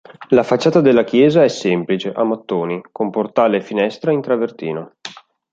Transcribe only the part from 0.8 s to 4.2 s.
della chiesa è semplice, a mattoni, con portale e finestra